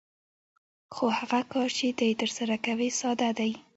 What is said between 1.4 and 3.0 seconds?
کار چې ته یې ترسره کوې